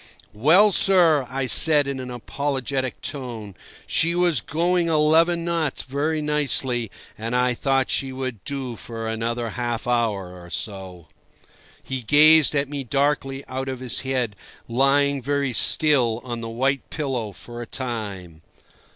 "Well, 0.33 0.71
sir," 0.71 1.27
I 1.29 1.45
said 1.45 1.87
in 1.87 1.99
an 1.99 2.09
apologetic 2.09 3.03
tone, 3.03 3.53
"she 3.85 4.15
was 4.15 4.41
going 4.41 4.87
eleven 4.87 5.45
knots 5.45 5.83
very 5.83 6.23
nicely, 6.23 6.89
and 7.19 7.35
I 7.35 7.53
thought 7.53 7.91
she 7.91 8.11
would 8.11 8.43
do 8.43 8.75
for 8.75 9.07
another 9.07 9.49
half 9.51 9.85
hour 9.85 10.41
or 10.43 10.49
so." 10.49 11.07
He 11.83 12.01
gazed 12.01 12.55
at 12.55 12.67
me 12.67 12.83
darkly 12.83 13.45
out 13.47 13.69
of 13.69 13.79
his 13.79 13.99
head, 13.99 14.35
lying 14.67 15.21
very 15.21 15.53
still 15.53 16.19
on 16.23 16.41
the 16.41 16.49
white 16.49 16.89
pillow, 16.89 17.31
for 17.31 17.61
a 17.61 17.67
time. 17.67 18.41